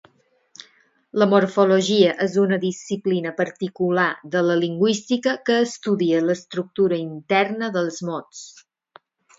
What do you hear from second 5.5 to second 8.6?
que estudia l'estructura interna dels mots.